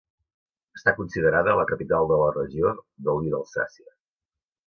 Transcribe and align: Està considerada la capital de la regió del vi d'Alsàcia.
Està 0.77 0.93
considerada 0.99 1.53
la 1.59 1.65
capital 1.73 2.09
de 2.13 2.17
la 2.23 2.31
regió 2.39 2.73
del 3.09 3.23
vi 3.27 3.35
d'Alsàcia. 3.35 3.93